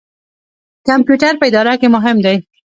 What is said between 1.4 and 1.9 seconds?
اداره کې